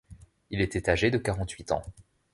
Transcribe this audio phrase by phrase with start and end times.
[0.49, 1.83] Il était âgé de quarante-huit ans.